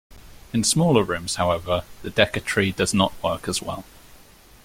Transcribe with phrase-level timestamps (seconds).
[0.51, 3.85] In smaller rooms however, the Decca Tree does not work as well.